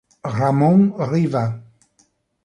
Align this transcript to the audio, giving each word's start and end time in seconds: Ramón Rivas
Ramón 0.35 0.97
Rivas 1.11 1.53